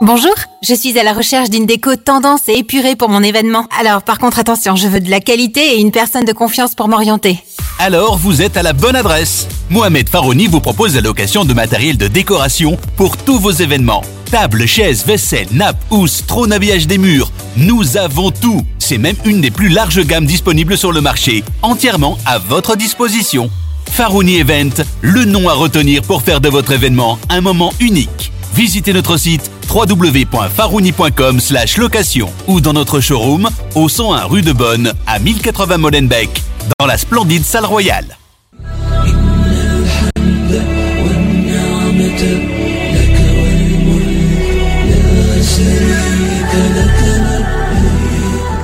[0.03, 3.67] Bonjour, je suis à la recherche d'une déco tendance et épurée pour mon événement.
[3.79, 6.89] Alors par contre attention, je veux de la qualité et une personne de confiance pour
[6.89, 7.39] m'orienter.
[7.79, 9.47] Alors vous êtes à la bonne adresse.
[9.71, 14.03] Mohamed Farouni vous propose la location de matériel de décoration pour tous vos événements.
[14.31, 17.33] Tables, chaises, vaisselle, nappes, housses, trône habillage des murs.
[17.57, 18.65] Nous avons tout.
[18.79, 23.51] C'est même une des plus larges gammes disponibles sur le marché, entièrement à votre disposition.
[23.91, 28.31] Farouni Event, le nom à retenir pour faire de votre événement un moment unique.
[28.55, 31.41] Visitez notre site www.farouni.com
[31.79, 36.43] location ou dans notre showroom au 101 rue de Bonne à 1080 Molenbeek
[36.79, 38.17] dans la splendide salle royale.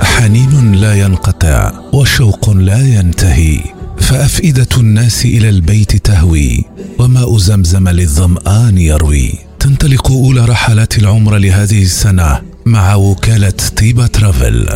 [0.01, 3.59] حنين لا ينقطع وشوق لا ينتهي
[3.99, 6.65] فأفئدة الناس إلى البيت تهوي
[6.99, 9.33] وماء زمزم للظمآن يروي.
[9.59, 14.69] تنطلق أولى رحلات العمر لهذه السنة مع وكالة طيبة ترافل.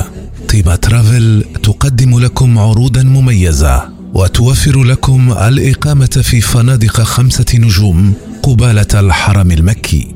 [0.50, 9.52] طيبة ترافل تقدم لكم عروضا مميزة وتوفر لكم الإقامة في فنادق خمسة نجوم قبالة الحرم
[9.52, 10.16] المكي.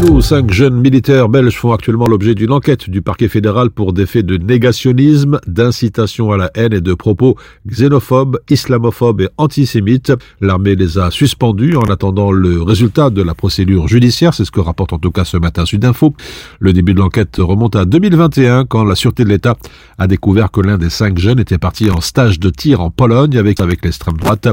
[0.00, 4.06] Nous, cinq jeunes militaires belges font actuellement l'objet d'une enquête du parquet fédéral pour des
[4.06, 7.36] faits de négationnisme, d'incitation à la haine et de propos
[7.66, 10.12] xénophobes, islamophobes et antisémites.
[10.40, 14.32] L'armée les a suspendus en attendant le résultat de la procédure judiciaire.
[14.32, 16.14] C'est ce que rapporte en tout cas ce matin Sudinfo.
[16.58, 19.56] Le début de l'enquête remonte à 2021 quand la Sûreté de l'État
[19.98, 23.36] a découvert que l'un des cinq jeunes était parti en stage de tir en Pologne
[23.36, 24.48] avec, avec l'extrême droite.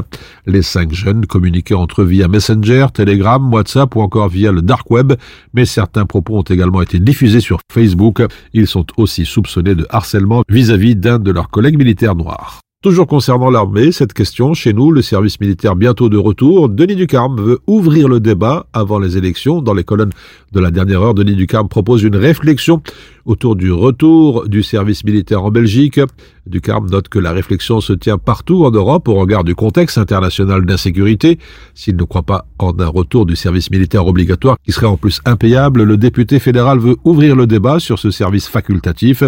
[0.46, 4.90] Les cinq jeunes communiquaient entre eux via Messenger, Telegram, WhatsApp ou encore via le Dark
[4.90, 5.14] Web
[5.54, 8.22] mais certains propos ont également été diffusés sur Facebook.
[8.52, 12.60] Ils sont aussi soupçonnés de harcèlement vis-à-vis d'un de leurs collègues militaires noirs.
[12.82, 17.38] Toujours concernant l'armée, cette question, chez nous, le service militaire bientôt de retour, Denis Ducarme
[17.38, 19.60] veut ouvrir le débat avant les élections.
[19.60, 20.14] Dans les colonnes
[20.52, 22.82] de la dernière heure, Denis Ducarme propose une réflexion
[23.24, 26.00] autour du retour du service militaire en Belgique.
[26.46, 30.64] Ducarme note que la réflexion se tient partout en Europe au regard du contexte international
[30.64, 31.38] d'insécurité.
[31.74, 35.20] S'il ne croit pas en un retour du service militaire obligatoire qui serait en plus
[35.24, 39.22] impayable, le député fédéral veut ouvrir le débat sur ce service facultatif.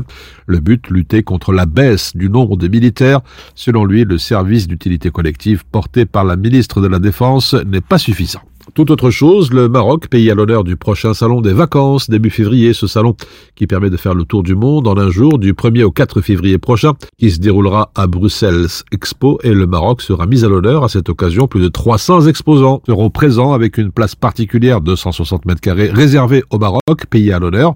[0.46, 3.20] Le but, lutter contre la baisse du nombre de militaires.
[3.54, 7.98] Selon lui, le service d'utilité collective porté par la ministre de la Défense n'est pas
[7.98, 8.42] suffisant.
[8.74, 12.72] Tout autre chose, le Maroc, pays à l'honneur du prochain salon des vacances début février,
[12.72, 13.14] ce salon
[13.54, 16.22] qui permet de faire le tour du monde en un jour du 1er au 4
[16.22, 20.84] février prochain, qui se déroulera à Bruxelles Expo et le Maroc sera mis à l'honneur
[20.84, 21.48] à cette occasion.
[21.48, 26.42] Plus de 300 exposants seront présents avec une place particulière de 160 mètres carrés réservée
[26.50, 27.74] au Maroc, pays à l'honneur.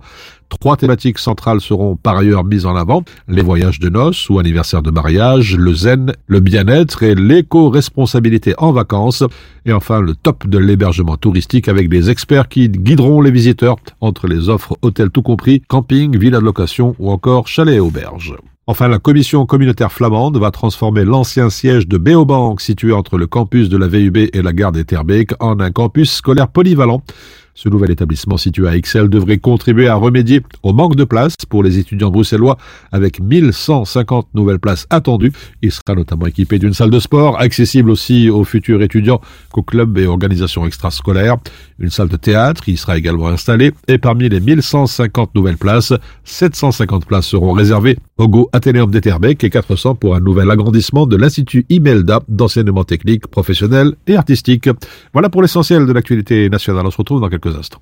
[0.48, 4.82] Trois thématiques centrales seront par ailleurs mises en avant, les voyages de noces ou anniversaires
[4.82, 9.24] de mariage, le zen, le bien-être et l'éco-responsabilité en vacances,
[9.64, 14.28] et enfin le top de l'hébergement touristique avec des experts qui guideront les visiteurs entre
[14.28, 18.34] les offres hôtels tout compris, camping, villa de location ou encore chalet et auberge.
[18.68, 23.68] Enfin, la commission communautaire flamande va transformer l'ancien siège de Béobank situé entre le campus
[23.68, 27.00] de la VUB et la gare d'Etterbeek en un campus scolaire polyvalent.
[27.56, 31.62] Ce nouvel établissement situé à Ixelles devrait contribuer à remédier au manque de places pour
[31.62, 32.58] les étudiants bruxellois
[32.92, 35.32] avec 1150 nouvelles places attendues.
[35.62, 39.96] Il sera notamment équipé d'une salle de sport accessible aussi aux futurs étudiants qu'aux clubs
[39.96, 41.38] et organisations extrascolaires.
[41.78, 45.94] Une salle de théâtre y sera également installée et parmi les 1150 nouvelles places,
[46.24, 51.16] 750 places seront réservées au Go Athénéum d'Etterbeek et 400 pour un nouvel agrandissement de
[51.16, 54.68] l'Institut Imelda d'enseignement technique, professionnel et artistique.
[55.14, 56.86] Voilà pour l'essentiel de l'actualité nationale.
[56.86, 57.80] On se retrouve dans quelques くださいと。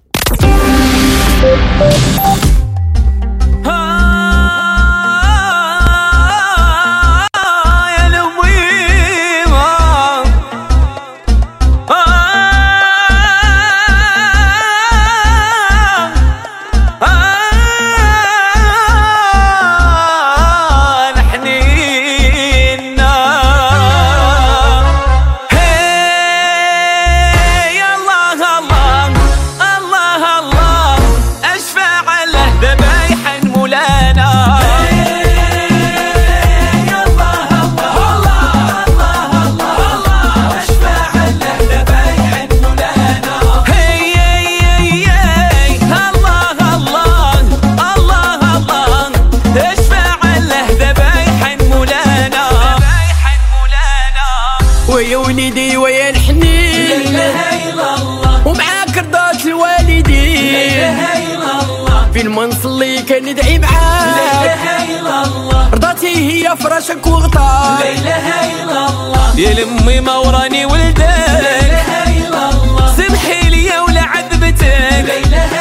[66.55, 68.27] فراشك وغطاك لا إله
[68.63, 69.41] إلا الله.
[69.41, 70.99] يا لمي ما وراني ولدك.
[70.99, 72.95] لا إله الله.
[72.97, 74.63] سمحي لي ولا عذبتك.
[74.63, 75.53] لا إله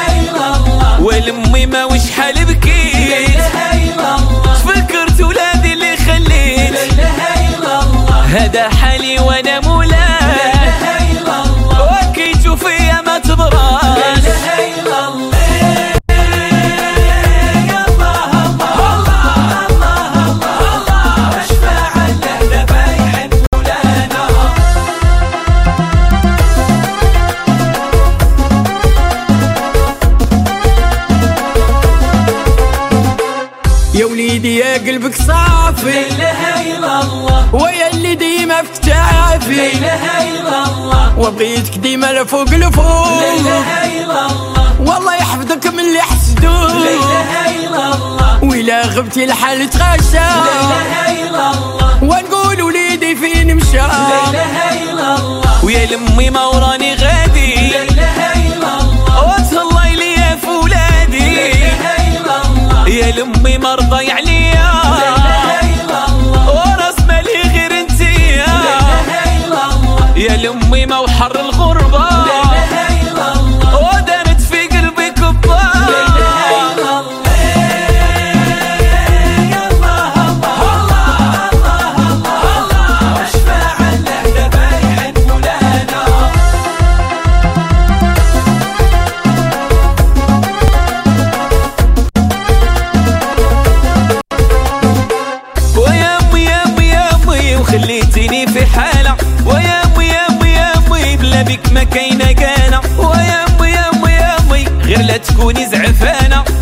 [0.57, 1.01] الله.
[1.01, 3.41] ولمي ما وش حال بكيت.
[4.65, 6.73] فكرت ولادي اللي خليت.
[8.33, 10.12] هذا حالي وأنا مولاي.
[39.53, 45.79] لا اله الا الله وبغيتك ديما لفوق لفوق لا اله الا الله والله يحفظك من
[45.79, 50.17] اللي حسدوك لا اله الا الله وإلا غبتي الحال تغشى.
[50.17, 53.77] لا اله الا الله ونقول وليدي فين مشى.
[53.77, 57.55] لا اله الا الله ويا لمي ما وراني غادي.
[57.55, 61.83] لا اله الا الله وتهلاي ليا في ولادي لا اله
[62.17, 64.22] الا الله يا لمي مرضى عليا
[70.15, 72.22] يا لأمي وحر الغربة.
[105.23, 106.52] تكوني زعفانة.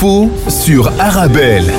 [0.00, 1.70] L'info sur Arabelle.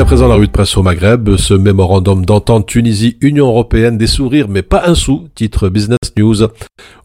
[0.00, 4.48] À présent, la rue de presse au Maghreb, ce mémorandum d'entente Tunisie-Union Européenne des sourires,
[4.48, 6.48] mais pas un sou, titre Business News.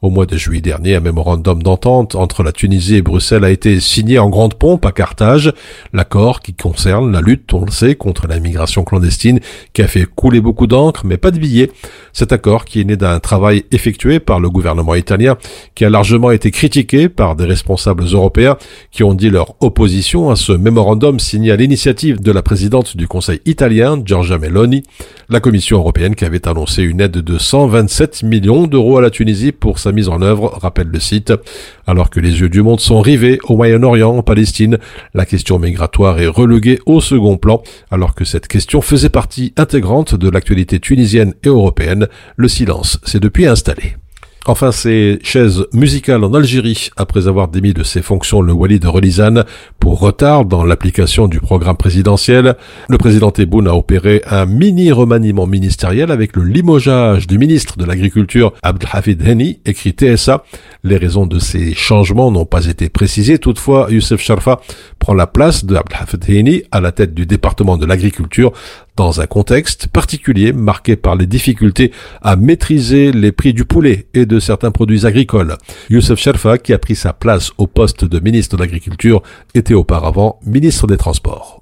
[0.05, 3.79] Au mois de juillet dernier, un mémorandum d'entente entre la Tunisie et Bruxelles a été
[3.79, 5.51] signé en grande pompe à Carthage.
[5.93, 9.39] L'accord qui concerne la lutte, on le sait, contre la migration clandestine,
[9.73, 11.71] qui a fait couler beaucoup d'encre, mais pas de billets.
[12.13, 15.37] Cet accord qui est né d'un travail effectué par le gouvernement italien,
[15.73, 18.57] qui a largement été critiqué par des responsables européens
[18.91, 23.07] qui ont dit leur opposition à ce mémorandum signé à l'initiative de la présidente du
[23.07, 24.83] Conseil italien, Giorgia Meloni,
[25.29, 29.51] la Commission européenne qui avait annoncé une aide de 127 millions d'euros à la Tunisie
[29.51, 31.33] pour sa mise en œuvre, rappelle le site.
[31.87, 34.77] Alors que les yeux du monde sont rivés au Moyen-Orient, en Palestine,
[35.13, 40.13] la question migratoire est reléguée au second plan, alors que cette question faisait partie intégrante
[40.13, 42.07] de l'actualité tunisienne et européenne.
[42.35, 43.95] Le silence s'est depuis installé.
[44.47, 48.87] Enfin, ces chaises musicales en Algérie, après avoir démis de ses fonctions le Wali de
[48.87, 49.43] Relizane
[49.79, 52.55] pour retard dans l'application du programme présidentiel,
[52.87, 57.85] le président Tebboune a opéré un mini remaniement ministériel avec le limogeage du ministre de
[57.85, 60.43] l'Agriculture Abdelhafid Heni, écrit TSA.
[60.83, 63.39] Les raisons de ces changements n'ont pas été précisées.
[63.39, 64.61] Toutefois, Youssef Sharfa
[64.99, 68.51] prend la place de Abdelhafid Heni à la tête du département de l'Agriculture
[68.95, 71.91] dans un contexte particulier marqué par les difficultés
[72.21, 75.57] à maîtriser les prix du poulet et de certains produits agricoles.
[75.89, 79.21] Youssef Sherfa, qui a pris sa place au poste de ministre de l'Agriculture,
[79.53, 81.61] était auparavant ministre des Transports.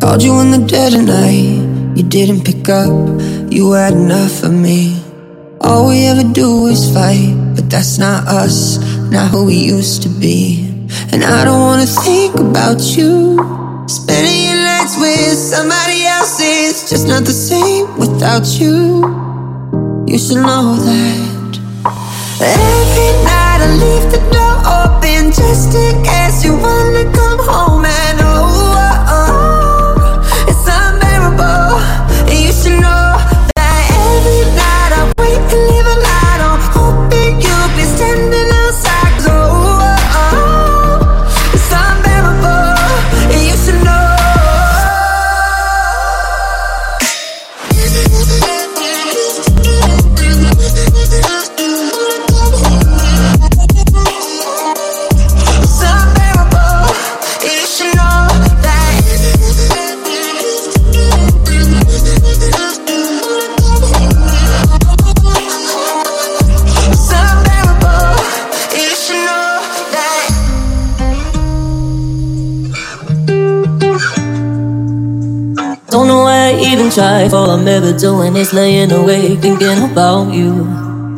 [0.00, 2.92] Called you in the dead of night, you didn't pick up,
[3.50, 5.00] you had enough of me.
[5.60, 8.78] All we ever do is fight, but that's not us,
[9.10, 10.68] not who we used to be.
[11.10, 13.38] And I don't wanna think about you.
[13.86, 19.04] Spending your nights with somebody else is just not the same without you.
[20.06, 21.58] You should know that.
[22.40, 27.83] Every night I leave the door open just in case you wanna come home
[76.96, 80.64] All I'm ever doing is laying awake thinking about you.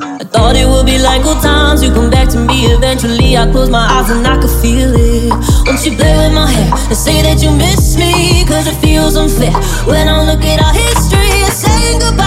[0.01, 1.83] I thought it would be like old times.
[1.83, 3.37] You come back to me eventually.
[3.37, 5.29] I close my eyes and I could feel it.
[5.67, 8.43] Won't you play with my hair and say that you miss me?
[8.47, 9.53] Cause it feels unfair.
[9.85, 12.26] When I look at our history and saying goodbye,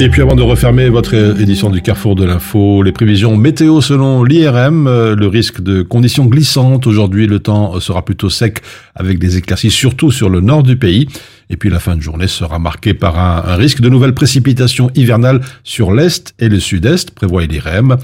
[0.00, 4.24] Et puis avant de refermer votre édition du Carrefour de l'info, les prévisions météo selon
[4.24, 6.88] l'IRM, euh, le risque de conditions glissantes.
[6.88, 8.62] Aujourd'hui, le temps sera plutôt sec
[8.96, 11.06] avec des éclaircies surtout sur le nord du pays.
[11.50, 14.90] Et puis la fin de journée sera marquée par un, un risque de nouvelles précipitations
[14.96, 17.96] hivernales sur l'est et le sud-est, prévoit l'IRM.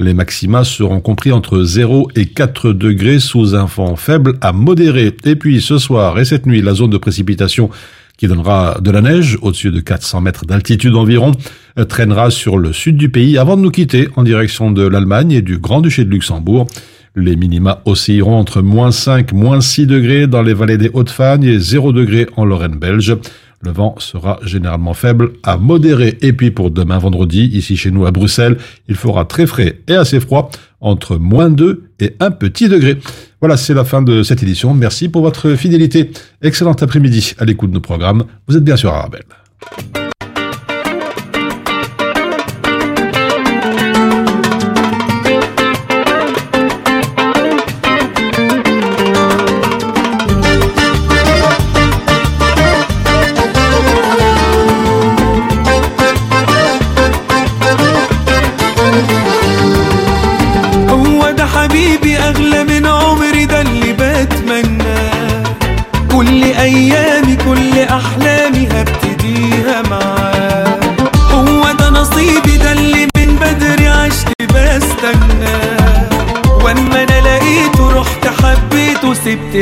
[0.00, 5.14] Les maxima seront compris entre 0 et 4 degrés sous un vent faible à modéré.
[5.24, 7.68] Et puis ce soir et cette nuit, la zone de précipitation
[8.16, 11.32] qui donnera de la neige au-dessus de 400 mètres d'altitude environ,
[11.78, 15.32] euh, traînera sur le sud du pays avant de nous quitter en direction de l'Allemagne
[15.32, 16.66] et du Grand-Duché de Luxembourg.
[17.14, 21.58] Les minima oscilleront entre moins 5, moins 6 degrés dans les vallées des Hautes-Fagnes et
[21.58, 23.18] 0 degrés en Lorraine belge.
[23.62, 26.16] Le vent sera généralement faible à modéré.
[26.22, 28.56] Et puis pour demain vendredi, ici chez nous à Bruxelles,
[28.88, 30.50] il fera très frais et assez froid,
[30.80, 32.98] entre moins 2 et 1 petit degré.
[33.40, 34.72] Voilà, c'est la fin de cette édition.
[34.72, 36.10] Merci pour votre fidélité.
[36.40, 38.24] Excellent après-midi à l'écoute de nos programmes.
[38.48, 39.24] Vous êtes bien sûr à Arabelle.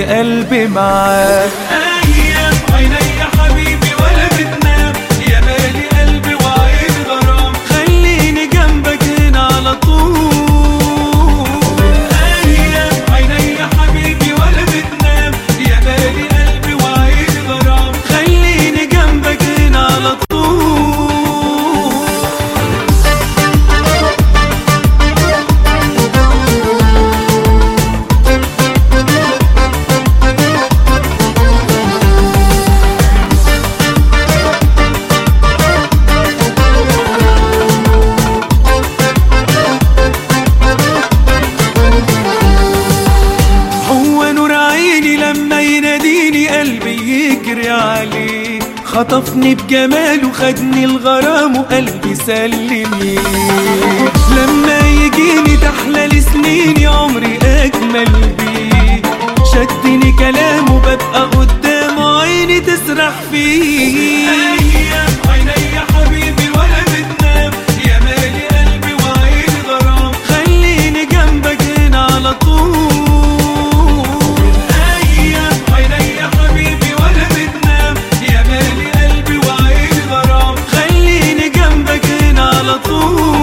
[0.05, 1.51] قلبي معاك.
[47.49, 52.85] يجري عليه خطفني بجماله خدني الغرام وقلبي سلمي
[54.37, 59.03] لما يجيني تحلى سنيني عمري أجمل بيه.
[59.53, 64.58] شدني كلامه ببقى قدامه عيني تسرح فيه.
[82.83, 83.38] 不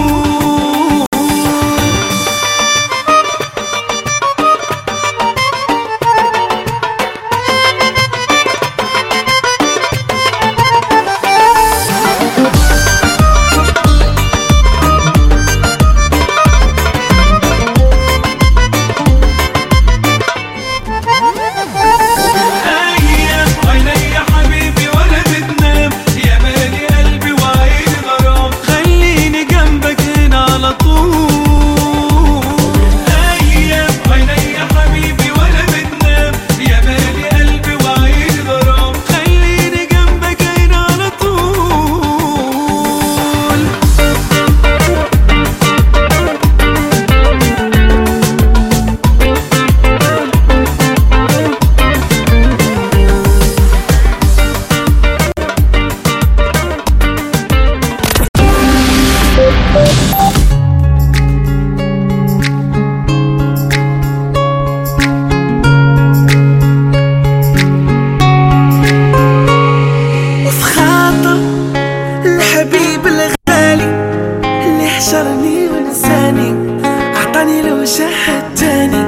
[77.86, 79.06] شهدتني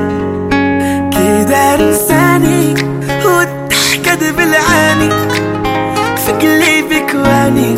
[1.11, 2.75] كده انساني
[3.25, 5.11] والضحكة بالعاني
[6.17, 7.73] في قلبي كواني.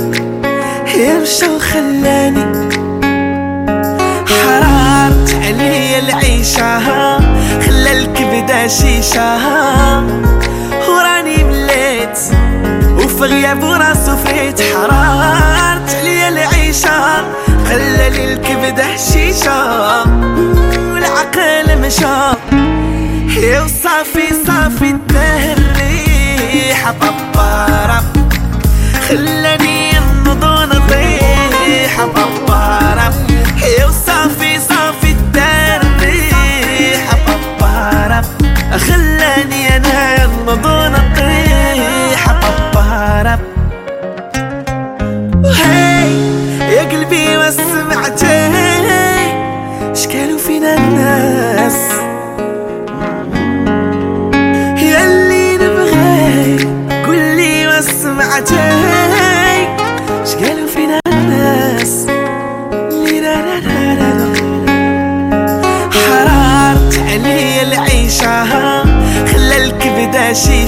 [0.97, 2.45] يمشى وخلاني.
[4.27, 6.81] حرمت علي العيشة.
[7.61, 9.39] خلى الكبدة شيشة.
[13.21, 17.25] صغيب راسو فيه تحرارت عليا العيشة
[17.69, 20.03] خلى لي الكبدة حشيشة
[20.93, 22.37] والعقل مشى
[23.41, 28.03] يا وصافي صافي الدهر ريحة بابا
[29.09, 29.93] خلاني
[30.27, 32.79] نضو نطيح بابا
[33.79, 34.60] يا وصافي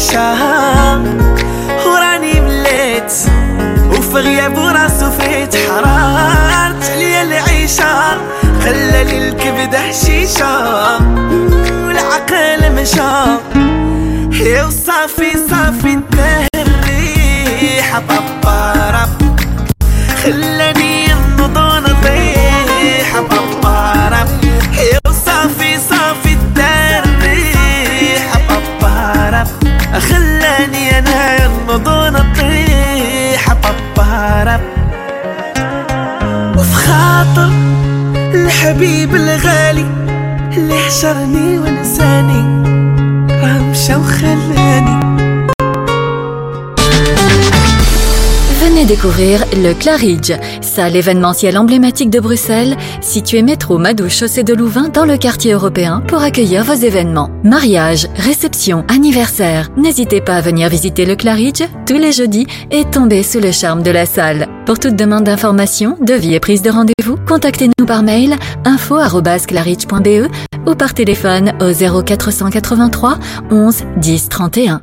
[0.03, 1.03] عيشاها
[1.87, 3.13] وراني مليت
[3.91, 8.19] وفي غيابو راسو فيت حرارت عليا العيشة
[8.65, 10.97] خلى لي الكبد حشيشة
[11.87, 13.13] والعقل مشى
[14.45, 18.03] يا وصافي صافي تنهي الريحة
[37.22, 37.52] خاطر
[38.34, 39.86] الحبيب الغالي
[40.58, 42.42] اللي حشرني ونساني
[43.30, 44.98] راه مشى وخلاني
[48.62, 54.90] Venez découvrir le Claridge, salle événementielle emblématique de Bruxelles, située métro Madouche chaussée de Louvain
[54.90, 57.30] dans le quartier européen pour accueillir vos événements.
[57.44, 59.70] Mariage, réception, anniversaire.
[59.78, 63.84] N'hésitez pas à venir visiter le Claridge tous les jeudis et tomber sous le charme
[63.84, 64.51] de la salle.
[64.65, 70.31] Pour toute demande d'information, devis et prise de rendez-vous, contactez-nous par mail info@claridge.be
[70.67, 73.19] ou par téléphone au 0483
[73.51, 74.83] 11 10 31.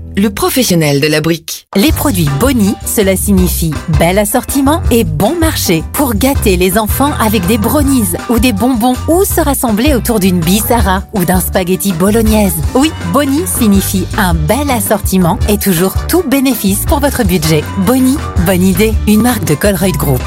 [0.15, 1.67] le professionnel de la brique.
[1.75, 7.45] Les produits Boni, cela signifie bel assortiment et bon marché pour gâter les enfants avec
[7.47, 12.55] des brownies ou des bonbons ou se rassembler autour d'une bissara ou d'un spaghetti bolognaise.
[12.75, 17.63] Oui, Boni signifie un bel assortiment et toujours tout bénéfice pour votre budget.
[17.85, 20.21] Boni, bonne idée, une marque de Colruyt Group.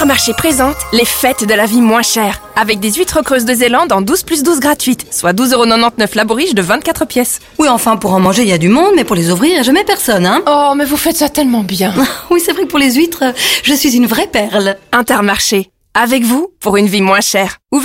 [0.00, 3.92] Intermarché présente les fêtes de la vie moins chère, avec des huîtres creuses de Zélande
[3.92, 7.38] en 12 plus 12 gratuites, soit 12,99€ la bourriche de 24 pièces.
[7.58, 9.84] Oui, enfin, pour en manger, il y a du monde, mais pour les ouvrir, jamais
[9.84, 11.92] personne, hein Oh, mais vous faites ça tellement bien.
[12.30, 13.24] Oui, c'est vrai que pour les huîtres,
[13.62, 14.78] je suis une vraie perle.
[14.90, 17.58] Intermarché, avec vous pour une vie moins chère.
[17.70, 17.78] Ouvert